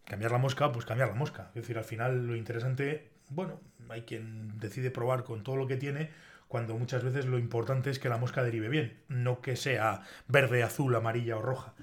Cambiar 0.05 0.31
la 0.31 0.37
mosca, 0.37 0.71
pues 0.71 0.85
cambiar 0.85 1.09
la 1.09 1.15
mosca. 1.15 1.47
Es 1.55 1.63
decir, 1.63 1.79
al 1.79 1.85
final 1.85 2.27
lo 2.27 2.35
interesante, 2.35 3.09
bueno, 3.29 3.59
hay 3.89 4.03
quien 4.03 4.59
decide 4.59 4.91
probar 4.91 5.23
con 5.23 5.41
todo 5.41 5.55
lo 5.55 5.65
que 5.65 5.77
tiene, 5.77 6.11
cuando 6.47 6.77
muchas 6.77 7.03
veces 7.03 7.25
lo 7.25 7.39
importante 7.39 7.89
es 7.89 7.97
que 7.97 8.09
la 8.09 8.17
mosca 8.17 8.43
derive 8.43 8.69
bien, 8.69 8.99
no 9.07 9.41
que 9.41 9.55
sea 9.55 10.03
verde, 10.27 10.61
azul, 10.61 10.93
amarilla 10.95 11.37
o 11.37 11.41
roja. 11.41 11.73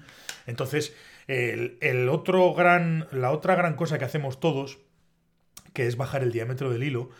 Entonces, 0.45 0.95
el, 1.27 1.77
el 1.81 2.07
otro 2.07 2.53
gran, 2.53 3.05
la 3.11 3.31
otra 3.31 3.55
gran 3.55 3.75
cosa 3.75 3.97
que 3.99 4.05
hacemos 4.05 4.39
todos 4.39 4.86
que 5.77 5.85
es 5.85 5.95
bajar 5.95 6.23
el 6.23 6.31
diámetro 6.31 6.71
del 6.71 6.81
hilo, 6.81 7.11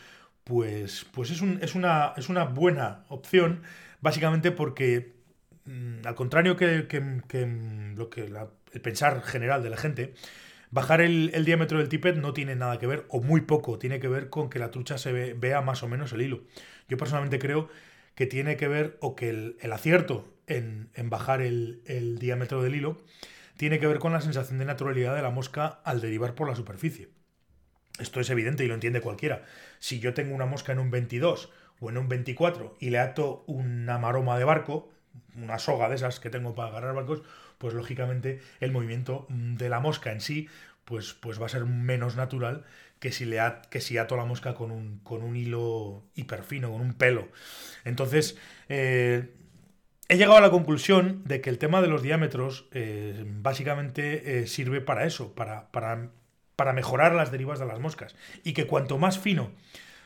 pues, 0.43 1.05
pues 1.11 1.29
es, 1.29 1.43
es, 1.61 1.75
una, 1.75 2.13
es 2.17 2.27
una 2.27 2.45
buena 2.45 3.05
opción, 3.07 3.61
básicamente 4.01 4.51
porque, 4.51 5.13
mm, 5.65 5.99
al 6.03 6.15
contrario 6.15 6.55
que, 6.57 6.87
lo 7.95 8.09
que 8.09 8.33
el 8.73 8.81
pensar 8.81 9.21
general 9.21 9.61
de 9.61 9.69
la 9.69 9.77
gente, 9.77 10.15
bajar 10.71 11.01
el, 11.01 11.45
diámetro 11.45 11.77
del 11.77 11.87
tippet 11.87 12.15
no 12.17 12.33
tiene 12.33 12.55
nada 12.55 12.79
que 12.79 12.87
ver, 12.87 13.05
o 13.09 13.21
muy 13.21 13.41
poco, 13.41 13.77
tiene 13.77 13.99
que 13.99 14.07
ver 14.07 14.31
con 14.31 14.49
que 14.49 14.57
la 14.57 14.71
trucha 14.71 14.97
se 14.97 15.11
vea 15.35 15.61
más 15.61 15.83
o 15.83 15.87
menos 15.87 16.11
el 16.13 16.23
hilo. 16.23 16.41
Yo 16.89 16.97
personalmente 16.97 17.37
creo 17.37 17.69
que 18.15 18.25
tiene 18.25 18.57
que 18.57 18.67
ver, 18.67 18.97
o 19.01 19.15
que 19.15 19.29
el, 19.29 19.71
acierto 19.71 20.33
en, 20.47 20.89
en 20.95 21.11
bajar 21.11 21.43
el, 21.43 21.83
el 21.85 22.17
diámetro 22.17 22.63
del 22.63 22.73
hilo, 22.73 22.97
tiene 23.55 23.77
que 23.77 23.85
ver 23.85 23.99
con 23.99 24.13
la 24.13 24.21
sensación 24.21 24.57
de 24.57 24.65
naturalidad 24.65 25.15
de 25.15 25.21
la 25.21 25.29
mosca 25.29 25.79
al 25.83 26.01
derivar 26.01 26.33
por 26.33 26.49
la 26.49 26.55
superficie. 26.55 27.16
Esto 27.99 28.19
es 28.19 28.29
evidente 28.29 28.63
y 28.63 28.67
lo 28.67 28.73
entiende 28.73 29.01
cualquiera. 29.01 29.43
Si 29.79 29.99
yo 29.99 30.13
tengo 30.13 30.35
una 30.35 30.45
mosca 30.45 30.71
en 30.71 30.79
un 30.79 30.91
22 30.91 31.51
o 31.79 31.89
en 31.89 31.97
un 31.97 32.07
24 32.07 32.77
y 32.79 32.89
le 32.89 32.99
ato 32.99 33.43
una 33.47 33.97
maroma 33.97 34.37
de 34.37 34.43
barco, 34.43 34.91
una 35.35 35.59
soga 35.59 35.89
de 35.89 35.95
esas 35.95 36.19
que 36.19 36.29
tengo 36.29 36.55
para 36.55 36.69
agarrar 36.69 36.95
barcos, 36.95 37.23
pues 37.57 37.73
lógicamente 37.73 38.41
el 38.59 38.71
movimiento 38.71 39.25
de 39.29 39.69
la 39.69 39.79
mosca 39.79 40.11
en 40.11 40.21
sí 40.21 40.47
pues, 40.85 41.13
pues 41.13 41.41
va 41.41 41.47
a 41.47 41.49
ser 41.49 41.65
menos 41.65 42.15
natural 42.15 42.63
que 42.99 43.11
si, 43.11 43.25
le 43.25 43.39
que 43.69 43.81
si 43.81 43.97
ato 43.97 44.15
la 44.15 44.25
mosca 44.25 44.55
con 44.55 44.71
un, 44.71 44.99
con 44.99 45.21
un 45.21 45.35
hilo 45.35 46.03
hiperfino, 46.15 46.71
con 46.71 46.81
un 46.81 46.93
pelo. 46.93 47.27
Entonces, 47.83 48.37
eh, 48.69 49.33
he 50.07 50.15
llegado 50.17 50.37
a 50.37 50.41
la 50.41 50.49
conclusión 50.49 51.23
de 51.25 51.41
que 51.41 51.49
el 51.49 51.57
tema 51.57 51.81
de 51.81 51.87
los 51.87 52.01
diámetros 52.01 52.67
eh, 52.71 53.23
básicamente 53.27 54.39
eh, 54.39 54.47
sirve 54.47 54.79
para 54.79 55.05
eso, 55.05 55.33
para, 55.35 55.69
para, 55.71 56.09
para 56.57 56.73
mejorar 56.73 57.15
las 57.15 57.31
derivas 57.31 57.59
de 57.59 57.65
las 57.65 57.79
moscas. 57.79 58.15
Y 58.43 58.51
que 58.51 58.67
cuanto 58.67 58.97
más 58.97 59.17
fino 59.17 59.51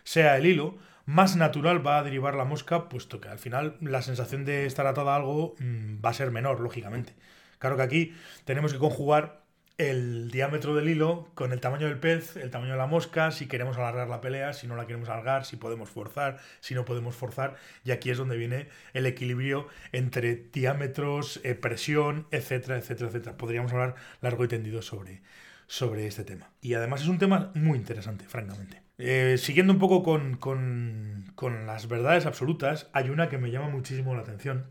sea 0.03 0.37
el 0.37 0.45
hilo, 0.45 0.77
más 1.05 1.35
natural 1.35 1.85
va 1.85 1.97
a 1.97 2.03
derivar 2.03 2.35
la 2.35 2.45
mosca, 2.45 2.87
puesto 2.89 3.19
que 3.19 3.29
al 3.29 3.39
final 3.39 3.77
la 3.81 4.03
sensación 4.03 4.45
de 4.45 4.67
estar 4.67 4.85
atada 4.85 5.13
a 5.13 5.15
algo 5.15 5.55
mm, 5.57 6.05
va 6.05 6.11
a 6.11 6.13
ser 6.13 6.29
menor, 6.29 6.59
lógicamente. 6.59 7.15
Claro 7.57 7.77
que 7.77 7.83
aquí 7.83 8.15
tenemos 8.45 8.73
que 8.73 8.79
conjugar 8.79 9.41
el 9.77 10.29
diámetro 10.29 10.75
del 10.75 10.89
hilo 10.89 11.29
con 11.33 11.53
el 11.53 11.59
tamaño 11.59 11.87
del 11.87 11.97
pez, 11.97 12.35
el 12.37 12.51
tamaño 12.51 12.73
de 12.73 12.77
la 12.77 12.85
mosca, 12.85 13.31
si 13.31 13.47
queremos 13.47 13.77
alargar 13.77 14.09
la 14.09 14.21
pelea, 14.21 14.53
si 14.53 14.67
no 14.67 14.75
la 14.75 14.85
queremos 14.85 15.09
alargar, 15.09 15.43
si 15.43 15.55
podemos 15.57 15.89
forzar, 15.89 16.37
si 16.59 16.75
no 16.75 16.85
podemos 16.85 17.15
forzar. 17.15 17.55
Y 17.83 17.91
aquí 17.91 18.11
es 18.11 18.17
donde 18.17 18.37
viene 18.37 18.67
el 18.93 19.07
equilibrio 19.07 19.67
entre 19.91 20.35
diámetros, 20.35 21.39
eh, 21.43 21.55
presión, 21.55 22.27
etcétera, 22.31 22.77
etcétera, 22.77 23.09
etcétera. 23.09 23.37
Podríamos 23.37 23.71
hablar 23.71 23.95
largo 24.21 24.45
y 24.45 24.47
tendido 24.47 24.83
sobre, 24.83 25.21
sobre 25.71 26.05
este 26.05 26.25
tema. 26.25 26.51
Y 26.59 26.73
además 26.73 26.99
es 27.01 27.07
un 27.07 27.17
tema 27.17 27.53
muy 27.55 27.77
interesante, 27.77 28.25
francamente. 28.27 28.81
Eh, 28.97 29.37
siguiendo 29.37 29.71
un 29.71 29.79
poco 29.79 30.03
con, 30.03 30.35
con, 30.35 31.65
las 31.65 31.87
verdades 31.87 32.25
absolutas, 32.25 32.89
hay 32.91 33.09
una 33.09 33.29
que 33.29 33.37
me 33.37 33.51
llama 33.51 33.69
muchísimo 33.69 34.13
la 34.13 34.21
atención 34.21 34.65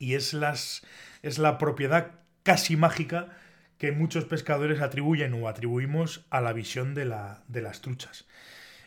y 0.00 0.14
es, 0.14 0.34
las, 0.34 0.84
es 1.22 1.38
la 1.38 1.56
propiedad 1.56 2.16
casi 2.42 2.76
mágica 2.76 3.28
que 3.78 3.92
muchos 3.92 4.24
pescadores 4.24 4.80
atribuyen 4.80 5.34
o 5.34 5.46
atribuimos 5.46 6.26
a 6.30 6.40
la 6.40 6.52
visión 6.52 6.96
de, 6.96 7.04
la, 7.04 7.44
de 7.46 7.62
las 7.62 7.80
truchas. 7.80 8.26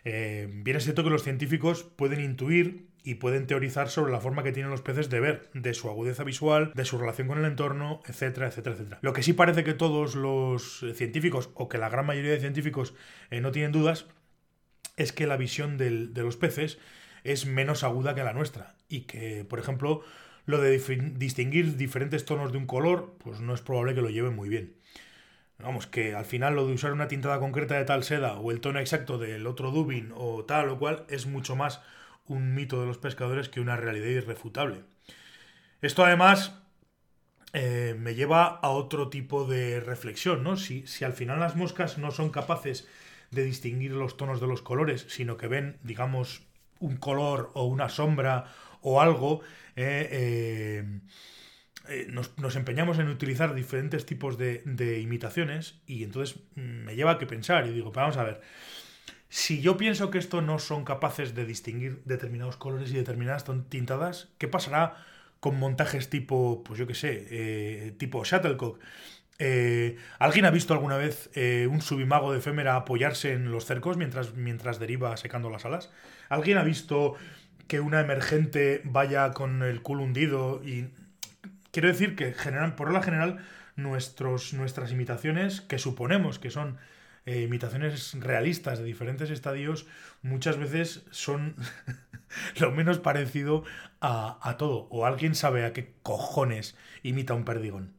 Eh, 0.04 0.50
bien 0.52 0.76
es 0.76 0.84
cierto 0.84 1.06
que 1.06 1.12
los 1.12 1.24
científicos 1.24 1.84
pueden 1.84 2.20
intuir 2.20 2.90
y 3.04 3.16
pueden 3.16 3.48
teorizar 3.48 3.90
sobre 3.90 4.12
la 4.12 4.20
forma 4.20 4.44
que 4.44 4.52
tienen 4.52 4.72
los 4.72 4.82
peces 4.82 5.10
de 5.10 5.20
ver, 5.20 5.50
de 5.54 5.74
su 5.74 5.90
agudeza 5.90 6.24
visual, 6.24 6.72
de 6.76 6.86
su 6.86 6.98
relación 6.98 7.28
con 7.28 7.40
el 7.40 7.46
entorno, 7.46 8.02
etcétera, 8.06 8.48
etcétera, 8.48 8.76
etcétera. 8.76 9.00
Lo 9.02 9.14
que 9.14 9.24
sí 9.24 9.34
parece 9.34 9.64
que 9.64 9.74
todos 9.74 10.16
los 10.16 10.86
científicos, 10.94 11.50
o 11.56 11.68
que 11.68 11.78
la 11.78 11.90
gran 11.90 12.06
mayoría 12.06 12.32
de 12.32 12.40
científicos 12.40 12.94
eh, 13.30 13.42
no 13.42 13.52
tienen 13.52 13.72
dudas, 13.72 14.06
es 14.98 15.14
que 15.14 15.28
la 15.28 15.38
visión 15.38 15.78
de 15.78 16.10
los 16.16 16.38
peces 16.38 16.78
es 17.24 17.46
menos 17.46 17.84
aguda 17.84 18.16
que 18.16 18.24
la 18.24 18.34
nuestra. 18.34 18.76
Y 18.88 19.02
que, 19.02 19.46
por 19.46 19.60
ejemplo, 19.60 20.04
lo 20.46 20.60
de 20.60 20.78
distinguir 21.18 21.78
diferentes 21.78 22.26
tonos 22.26 22.52
de 22.52 22.58
un 22.58 22.66
color, 22.66 23.16
pues 23.24 23.40
no 23.40 23.54
es 23.54 23.62
probable 23.62 23.96
que 23.96 24.02
lo 24.02 24.10
lleven 24.10 24.36
muy 24.36 24.50
bien. 24.50 24.76
Vamos, 25.60 25.86
que 25.86 26.16
al 26.16 26.26
final 26.26 26.56
lo 26.56 26.66
de 26.66 26.74
usar 26.74 26.92
una 26.92 27.08
tintada 27.08 27.40
concreta 27.40 27.78
de 27.78 27.86
tal 27.86 28.04
seda 28.04 28.40
o 28.40 28.52
el 28.52 28.62
tono 28.62 28.80
exacto 28.80 29.20
del 29.20 29.46
otro 29.46 29.70
dubin 29.70 30.12
o 30.16 30.44
tal 30.44 30.70
o 30.70 30.80
cual 30.80 31.06
es 31.08 31.28
mucho 31.28 31.56
más 31.56 31.82
un 32.34 32.54
mito 32.56 32.80
de 32.80 32.88
los 32.88 32.98
pescadores 32.98 33.50
que 33.50 33.62
una 33.62 33.78
realidad 33.78 34.08
irrefutable. 34.08 34.84
Esto 35.82 36.06
además 36.06 36.54
eh, 37.54 37.96
me 37.98 38.16
lleva 38.16 38.46
a 38.46 38.70
otro 38.70 39.10
tipo 39.10 39.46
de 39.46 39.80
reflexión, 39.80 40.44
¿no? 40.44 40.58
Si, 40.58 40.86
si 40.88 41.06
al 41.06 41.14
final 41.14 41.40
las 41.40 41.56
moscas 41.56 41.98
no 41.98 42.12
son 42.12 42.30
capaces 42.30 42.88
de 43.32 43.44
distinguir 43.44 43.92
los 43.92 44.18
tonos 44.18 44.42
de 44.42 44.48
los 44.48 44.62
colores, 44.62 45.06
sino 45.10 45.38
que 45.38 45.48
ven, 45.48 45.78
digamos, 45.84 46.44
un 46.80 46.98
color 46.98 47.52
o 47.54 47.66
una 47.66 47.90
sombra 47.90 48.46
o 48.82 49.02
algo, 49.02 49.42
eh, 49.76 50.10
eh, 50.12 51.00
eh, 51.90 52.08
nos, 52.10 52.56
empeñamos 52.56 53.00
en 53.00 53.08
utilizar 53.08 53.54
diferentes 53.56 54.06
tipos 54.06 54.38
de, 54.38 55.00
imitaciones 55.02 55.82
y 55.86 56.04
entonces 56.04 56.40
me 56.56 56.96
lleva 56.96 57.12
a 57.12 57.18
que 57.18 57.26
pensar 57.26 57.68
y 57.68 57.72
digo, 57.72 57.92
vamos 57.92 58.18
a 58.18 58.24
ver, 58.24 58.42
si 59.32 59.62
yo 59.62 59.78
pienso 59.78 60.12
que 60.12 60.18
esto 60.18 60.42
no 60.42 60.60
son 60.60 60.84
capaces 60.84 61.34
de 61.34 61.46
distinguir 61.46 62.02
determinados 62.04 62.58
colores 62.58 62.92
y 62.92 62.96
determinadas 62.96 63.46
tintadas, 63.70 64.28
¿qué 64.38 64.48
pasará 64.48 64.98
con 65.40 65.58
montajes 65.58 66.10
tipo, 66.10 66.64
pues 66.64 66.78
yo 66.78 66.86
qué 66.86 66.94
sé, 66.94 67.28
eh, 67.32 67.96
tipo 67.98 68.24
Shuttlecock? 68.24 68.80
Eh, 69.40 69.96
¿Alguien 70.20 70.46
ha 70.46 70.52
visto 70.52 70.74
alguna 70.74 70.98
vez 70.98 71.32
un 71.68 71.82
subimago 71.82 72.32
de 72.32 72.40
efémera 72.40 72.76
apoyarse 72.76 73.32
en 73.34 73.52
los 73.52 73.66
cercos 73.66 73.98
mientras, 73.98 74.36
mientras 74.36 74.78
deriva 74.78 75.18
secando 75.18 75.50
las 75.50 75.66
alas? 75.66 75.90
¿Alguien 76.30 76.60
ha 76.60 76.64
visto 76.64 77.16
que 77.68 77.80
una 77.80 78.02
emergente 78.02 78.82
vaya 78.84 79.32
con 79.32 79.64
el 79.64 79.82
culo 79.82 80.04
hundido 80.04 80.62
y 80.64 80.90
Quiero 81.72 81.88
decir 81.88 82.16
que 82.18 82.36
por 82.76 82.92
la 82.92 83.02
general 83.02 83.38
nuestros, 83.78 84.54
nuestras 84.54 84.92
imitaciones, 84.92 85.62
que 85.62 85.80
suponemos 85.80 86.38
que 86.38 86.52
son 86.52 86.78
eh, 87.26 87.42
imitaciones 87.42 88.14
realistas 88.20 88.80
de 88.80 88.86
diferentes 88.86 89.30
estadios, 89.30 89.86
muchas 90.22 90.58
veces 90.58 91.06
son 91.12 91.56
lo 92.60 92.72
menos 92.72 93.00
parecido 93.00 93.64
a, 94.00 94.56
todo. 94.58 94.88
O 94.90 95.06
alguien 95.06 95.36
sabe 95.36 95.66
a 95.66 95.74
qué 95.74 95.94
cojones 96.02 96.76
imita 97.04 97.34
un 97.34 97.46
perdigón. 97.46 97.94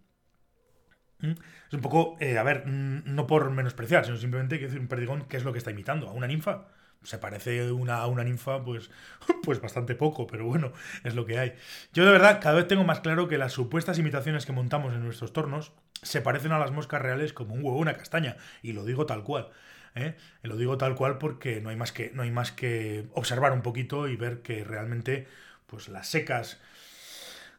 ¿Mm? 1.21 1.33
Es 1.69 1.75
un 1.75 1.81
poco, 1.81 2.17
eh, 2.19 2.38
a 2.38 2.43
ver, 2.43 2.67
no 2.67 3.26
por 3.26 3.50
menospreciar, 3.50 4.05
sino 4.05 4.17
simplemente 4.17 4.59
que 4.59 4.67
decir 4.67 4.81
un 4.81 4.88
perdigón, 4.88 5.26
¿qué 5.29 5.37
es 5.37 5.45
lo 5.45 5.52
que 5.52 5.59
está 5.59 5.71
imitando? 5.71 6.09
¿A 6.09 6.12
una 6.12 6.26
ninfa? 6.26 6.67
Se 7.02 7.18
parece 7.18 7.73
una, 7.73 7.99
a 7.99 8.06
una 8.06 8.25
ninfa, 8.25 8.62
pues, 8.64 8.90
pues 9.42 9.61
bastante 9.61 9.94
poco, 9.94 10.26
pero 10.26 10.47
bueno, 10.47 10.73
es 11.04 11.14
lo 11.14 11.26
que 11.26 11.38
hay. 11.38 11.54
Yo 11.92 12.04
de 12.04 12.12
verdad 12.12 12.40
cada 12.40 12.56
vez 12.56 12.68
tengo 12.68 12.85
más 12.85 13.00
claro 13.00 13.28
que 13.28 13.38
las 13.38 13.52
supuestas 13.52 13.99
imitaciones 13.99 14.47
que 14.47 14.52
montamos 14.52 14.92
en 14.94 15.02
nuestros 15.04 15.32
tornos 15.32 15.73
se 16.02 16.21
parecen 16.21 16.52
a 16.52 16.59
las 16.59 16.73
moscas 16.73 17.00
reales 17.00 17.32
como 17.32 17.54
un 17.54 17.64
huevo 17.64 17.78
una 17.78 17.97
castaña, 17.97 18.37
y 18.62 18.73
lo 18.73 18.85
digo 18.85 19.06
tal 19.06 19.23
cual. 19.23 19.50
¿eh? 19.94 20.16
Lo 20.42 20.56
digo 20.56 20.78
tal 20.78 20.94
cual 20.94 21.18
porque 21.18 21.61
no 21.61 21.71
hay 21.71 21.76
más 21.76 21.92
que, 21.92 22.11
no 22.14 22.23
hay 22.23 22.30
más 22.30 22.52
que 22.52 23.06
observar 23.12 23.52
un 23.52 23.62
poquito 23.62 24.09
y 24.09 24.16
ver 24.16 24.42
que 24.42 24.64
realmente 24.64 25.26
pues 25.66 25.88
las 25.88 26.09
secas 26.09 26.61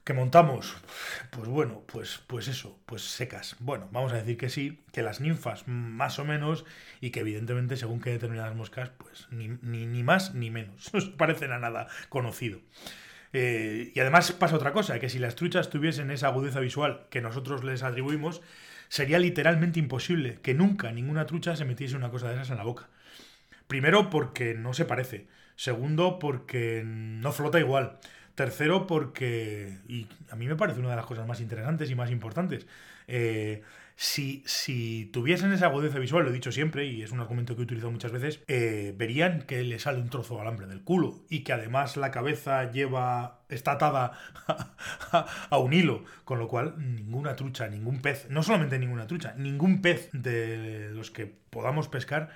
que 0.03 0.13
montamos, 0.13 0.75
pues 1.29 1.47
bueno, 1.47 1.83
pues, 1.87 2.21
pues 2.27 2.49
eso, 2.49 2.77
pues 2.85 3.03
secas. 3.03 3.55
Bueno, 3.59 3.87
vamos 3.91 4.11
a 4.11 4.17
decir 4.17 4.37
que 4.37 4.49
sí, 4.49 4.83
que 4.91 5.01
las 5.01 5.21
ninfas 5.21 5.67
más 5.67 6.19
o 6.19 6.25
menos 6.25 6.65
y 6.99 7.11
que 7.11 7.21
evidentemente 7.21 7.77
según 7.77 8.01
que 8.01 8.09
determinadas 8.09 8.55
moscas, 8.55 8.91
pues 8.97 9.27
ni, 9.31 9.47
ni, 9.47 10.03
más 10.03 10.33
ni 10.33 10.51
menos, 10.51 10.93
no 10.93 11.17
parecen 11.17 11.53
a 11.53 11.59
nada 11.59 11.87
conocido. 12.09 12.59
Eh, 13.31 13.91
y 13.95 13.99
además 13.99 14.31
pasa 14.33 14.57
otra 14.57 14.73
cosa, 14.73 14.99
que 14.99 15.09
si 15.09 15.19
las 15.19 15.35
truchas 15.35 15.69
tuviesen 15.69 16.11
esa 16.11 16.27
agudeza 16.27 16.59
visual 16.59 17.07
que 17.09 17.21
nosotros 17.21 17.63
les 17.63 17.81
atribuimos, 17.81 18.41
sería 18.89 19.19
literalmente 19.19 19.79
imposible 19.79 20.39
que 20.41 20.53
nunca 20.53 20.91
ninguna 20.91 21.25
trucha 21.25 21.55
se 21.55 21.65
metiese 21.65 21.95
una 21.95 22.11
cosa 22.11 22.27
de 22.27 22.35
esas 22.35 22.51
en 22.51 22.57
la 22.57 22.63
boca. 22.63 22.89
Primero 23.67 24.09
porque 24.09 24.53
no 24.53 24.73
se 24.73 24.85
parece. 24.85 25.27
Segundo 25.55 26.19
porque 26.19 26.83
no 26.85 27.31
flota 27.31 27.59
igual. 27.59 27.99
Tercero, 28.35 28.87
porque, 28.87 29.77
y 29.87 30.07
a 30.31 30.35
mí 30.35 30.47
me 30.47 30.55
parece 30.55 30.79
una 30.79 30.89
de 30.89 30.95
las 30.95 31.05
cosas 31.05 31.27
más 31.27 31.39
interesantes 31.39 31.91
y 31.91 31.95
más 31.95 32.09
importantes, 32.09 32.65
eh, 33.07 33.61
si, 33.95 34.43
si, 34.47 35.05
tuviesen 35.13 35.53
esa 35.53 35.67
agudeza 35.67 35.99
visual, 35.99 36.23
lo 36.23 36.31
he 36.31 36.33
dicho 36.33 36.51
siempre 36.51 36.87
y 36.87 37.03
es 37.03 37.11
un 37.11 37.19
argumento 37.19 37.55
que 37.55 37.61
he 37.61 37.65
utilizado 37.65 37.91
muchas 37.91 38.11
veces, 38.11 38.41
eh, 38.47 38.93
verían 38.97 39.43
que 39.43 39.63
le 39.63 39.77
sale 39.77 40.01
un 40.01 40.09
trozo 40.09 40.35
de 40.35 40.41
alambre 40.41 40.65
del 40.65 40.81
culo 40.81 41.23
y 41.29 41.43
que 41.43 41.53
además 41.53 41.95
la 41.95 42.09
cabeza 42.09 42.71
lleva, 42.71 43.43
está 43.49 43.73
atada 43.73 44.17
a, 45.49 45.57
un 45.59 45.73
hilo, 45.73 46.03
con 46.25 46.39
lo 46.39 46.47
cual 46.47 46.73
ninguna 46.77 47.35
trucha, 47.35 47.67
ningún 47.67 48.01
pez, 48.01 48.27
no 48.29 48.41
solamente 48.41 48.79
ninguna 48.79 49.05
trucha, 49.05 49.35
ningún 49.37 49.81
pez 49.83 50.09
de 50.11 50.89
los 50.91 51.11
que 51.11 51.27
podamos 51.27 51.87
pescar 51.87 52.31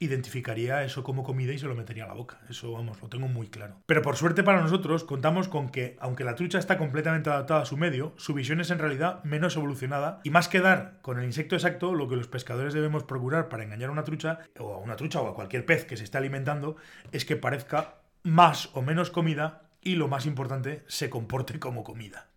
identificaría 0.00 0.82
eso 0.82 1.04
como 1.04 1.22
comida 1.22 1.52
y 1.52 1.58
se 1.58 1.66
lo 1.66 1.74
metería 1.74 2.04
a 2.04 2.08
la 2.08 2.14
boca. 2.14 2.40
Eso, 2.48 2.72
vamos, 2.72 3.00
lo 3.02 3.08
tengo 3.08 3.28
muy 3.28 3.48
claro. 3.48 3.76
Pero 3.86 4.02
por 4.02 4.16
suerte 4.16 4.42
para 4.42 4.62
nosotros, 4.62 5.04
contamos 5.04 5.46
con 5.48 5.68
que, 5.68 5.96
aunque 6.00 6.24
la 6.24 6.34
trucha 6.34 6.58
está 6.58 6.78
completamente 6.78 7.28
adaptada 7.28 7.62
a 7.62 7.66
su 7.66 7.76
medio, 7.76 8.14
su 8.16 8.32
visión 8.32 8.60
es 8.60 8.70
en 8.70 8.78
realidad 8.78 9.22
menos 9.24 9.56
evolucionada 9.56 10.20
y 10.24 10.30
más 10.30 10.48
que 10.48 10.60
dar 10.60 10.98
con 11.02 11.18
el 11.18 11.26
insecto 11.26 11.54
exacto, 11.54 11.94
lo 11.94 12.08
que 12.08 12.16
los 12.16 12.28
pescadores 12.28 12.72
debemos 12.72 13.04
procurar 13.04 13.50
para 13.50 13.62
engañar 13.62 13.90
a 13.90 13.92
una 13.92 14.04
trucha, 14.04 14.40
o 14.58 14.72
a 14.72 14.78
una 14.78 14.96
trucha 14.96 15.20
o 15.20 15.28
a 15.28 15.34
cualquier 15.34 15.66
pez 15.66 15.84
que 15.84 15.98
se 15.98 16.04
esté 16.04 16.16
alimentando, 16.16 16.76
es 17.12 17.26
que 17.26 17.36
parezca 17.36 17.96
más 18.22 18.70
o 18.74 18.82
menos 18.82 19.10
comida 19.10 19.62
y 19.82 19.96
lo 19.96 20.08
más 20.08 20.24
importante, 20.24 20.82
se 20.88 21.10
comporte 21.10 21.58
como 21.58 21.84
comida. 21.84 22.30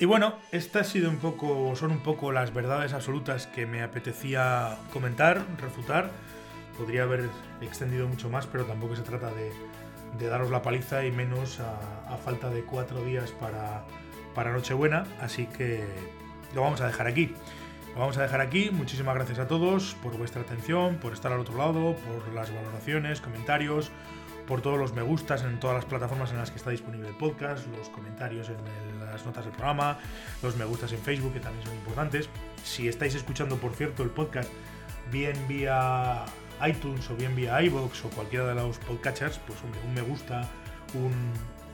Y 0.00 0.06
bueno, 0.06 0.32
estas 0.50 0.88
sido 0.88 1.10
un 1.10 1.18
poco, 1.18 1.76
son 1.76 1.90
un 1.90 2.00
poco 2.00 2.32
las 2.32 2.54
verdades 2.54 2.94
absolutas 2.94 3.46
que 3.46 3.66
me 3.66 3.82
apetecía 3.82 4.78
comentar, 4.94 5.44
refutar 5.58 6.10
podría 6.78 7.02
haber 7.02 7.28
extendido 7.60 8.08
mucho 8.08 8.30
más, 8.30 8.46
pero 8.46 8.64
tampoco 8.64 8.96
se 8.96 9.02
trata 9.02 9.30
de, 9.30 10.26
daros 10.26 10.50
la 10.50 10.62
paliza 10.62 11.04
y 11.04 11.10
menos 11.10 11.60
a, 11.60 12.16
falta 12.16 12.48
de 12.48 12.62
cuatro 12.62 13.04
días 13.04 13.32
para, 13.32 13.84
para 14.34 14.52
Nochebuena, 14.52 15.04
así 15.20 15.44
que 15.44 15.84
lo 16.54 16.62
vamos 16.62 16.80
a 16.80 16.86
dejar 16.86 17.06
aquí. 17.06 17.34
Lo 17.92 18.00
vamos 18.00 18.16
a 18.16 18.22
dejar 18.22 18.40
aquí. 18.40 18.70
Muchísimas 18.72 19.14
gracias 19.14 19.38
a 19.38 19.48
todos 19.48 19.96
por 20.02 20.16
vuestra 20.16 20.40
atención, 20.40 20.96
por 20.96 21.12
estar 21.12 21.30
al 21.30 21.40
otro 21.40 21.58
lado, 21.58 21.94
por 21.96 22.32
las 22.32 22.54
valoraciones, 22.54 23.20
comentarios, 23.20 23.90
por 24.46 24.62
todos 24.62 24.78
los 24.78 24.94
me 24.94 25.02
gustas 25.02 25.44
en 25.44 25.60
todas 25.60 25.76
las 25.76 25.84
plataformas 25.84 26.30
en 26.30 26.38
las 26.38 26.50
que 26.50 26.56
está 26.56 26.70
disponible 26.70 27.08
el 27.08 27.16
podcast, 27.16 27.66
los 27.76 27.90
comentarios 27.90 28.48
en 28.48 28.56
las 29.10 29.24
notas 29.26 29.44
del 29.44 29.52
programa, 29.52 29.98
los 30.42 30.56
me 30.56 30.64
gustas 30.64 30.92
en 30.92 31.00
Facebook, 31.00 31.32
que 31.34 31.40
también 31.40 31.64
son 31.64 31.74
importantes. 31.74 32.28
Si 32.64 32.88
estáis 32.88 33.14
escuchando, 33.14 33.56
por 33.56 33.74
cierto, 33.74 34.02
el 34.02 34.10
podcast 34.10 34.50
bien 35.10 35.36
vía 35.48 36.24
iTunes 36.66 37.08
o 37.10 37.16
bien 37.16 37.34
vía 37.34 37.60
iBox 37.62 38.04
o 38.04 38.10
cualquiera 38.10 38.46
de 38.46 38.54
los 38.54 38.78
podcatchers, 38.78 39.38
pues 39.46 39.58
un 39.62 39.94
me 39.94 40.02
gusta, 40.02 40.48
un, 40.94 41.12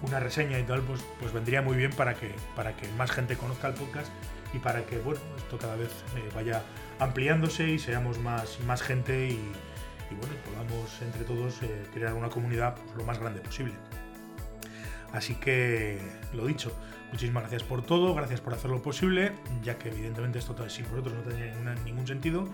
una 0.03 0.21
reseña 0.21 0.59
y 0.59 0.63
tal, 0.65 0.83
pues, 0.83 1.05
pues 1.21 1.33
vendría 1.33 1.63
muy 1.63 1.77
bien 1.77 1.93
para 1.93 2.15
que, 2.15 2.35
para 2.55 2.77
que 2.77 2.89
más 2.93 3.11
gente 3.11 3.37
conozca 3.37 3.69
el 3.69 3.75
podcast 3.75 4.11
y 4.53 4.59
para 4.59 4.85
que 4.85 4.99
bueno, 4.99 5.21
esto 5.37 5.59
cada 5.59 5.77
vez 5.77 5.91
eh, 6.17 6.29
vaya 6.35 6.63
ampliándose 6.99 7.69
y 7.69 7.79
seamos 7.79 8.19
más, 8.19 8.61
más 8.61 8.83
gente 8.83 9.29
y, 9.29 9.53
bueno, 10.11 10.35
podamos 10.45 11.03
entre 11.03 11.25
todos 11.25 11.63
eh, 11.63 11.85
crear 11.93 12.15
una 12.15 12.29
comunidad 12.29 12.77
pues, 12.77 12.97
lo 12.97 13.05
más 13.05 13.19
grande 13.19 13.41
posible. 13.41 13.75
Así 15.13 15.35
que, 15.37 15.99
lo 16.33 16.47
dicho, 16.47 16.73
muchísimas 17.11 17.45
gracias 17.45 17.63
por 17.63 17.83
todo, 17.83 18.15
gracias 18.15 18.41
por 18.41 18.55
hacerlo 18.55 18.83
posible, 18.83 19.33
ya 19.63 19.79
que 19.79 19.89
evidentemente 19.89 20.39
esto 20.39 20.55
sin 20.69 20.85
vosotros 20.89 21.15
no 21.15 21.23
tendría 21.23 21.55
ningún 21.85 22.07
sentido. 22.07 22.49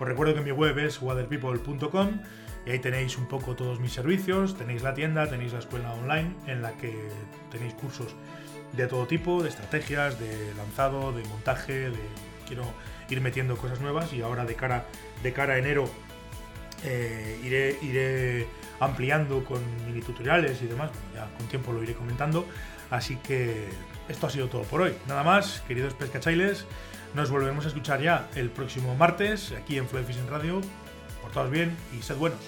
Os 0.00 0.08
recuerdo 0.08 0.34
que 0.34 0.40
mi 0.40 0.52
web 0.52 0.78
es 0.78 1.00
waterpeople.com 1.00 2.20
y 2.66 2.70
ahí 2.70 2.78
tenéis 2.78 3.16
un 3.18 3.26
poco 3.26 3.54
todos 3.54 3.80
mis 3.80 3.92
servicios, 3.92 4.56
tenéis 4.56 4.82
la 4.82 4.94
tienda, 4.94 5.28
tenéis 5.28 5.52
la 5.52 5.60
escuela 5.60 5.92
online 5.94 6.34
en 6.46 6.62
la 6.62 6.72
que 6.72 7.08
tenéis 7.50 7.74
cursos 7.74 8.14
de 8.72 8.86
todo 8.86 9.06
tipo, 9.06 9.42
de 9.42 9.48
estrategias, 9.48 10.18
de 10.18 10.54
lanzado, 10.56 11.12
de 11.12 11.24
montaje, 11.24 11.90
de 11.90 11.98
quiero 12.46 12.64
ir 13.08 13.20
metiendo 13.20 13.56
cosas 13.56 13.80
nuevas 13.80 14.12
y 14.12 14.22
ahora 14.22 14.44
de 14.44 14.54
cara, 14.54 14.86
de 15.22 15.32
cara 15.32 15.54
a 15.54 15.58
enero 15.58 15.88
eh, 16.84 17.40
iré, 17.44 17.78
iré 17.82 18.46
ampliando 18.80 19.44
con 19.44 19.60
mini 19.86 20.00
tutoriales 20.00 20.62
y 20.62 20.66
demás, 20.66 20.90
ya 21.14 21.28
con 21.36 21.46
tiempo 21.48 21.72
lo 21.72 21.82
iré 21.82 21.94
comentando, 21.94 22.46
así 22.90 23.16
que 23.16 23.68
esto 24.08 24.26
ha 24.26 24.30
sido 24.30 24.48
todo 24.48 24.62
por 24.62 24.82
hoy. 24.82 24.94
Nada 25.06 25.22
más, 25.22 25.62
queridos 25.66 25.94
pescachailes, 25.94 26.66
nos 27.14 27.30
volveremos 27.30 27.64
a 27.64 27.68
escuchar 27.68 28.00
ya 28.00 28.28
el 28.34 28.50
próximo 28.50 28.94
martes 28.94 29.52
aquí 29.52 29.78
en 29.78 29.88
Fly 29.88 30.04
Fishing 30.04 30.28
Radio. 30.28 30.60
Portaos 31.22 31.50
bien 31.50 31.76
y 31.98 32.02
sed 32.02 32.16
buenos. 32.16 32.40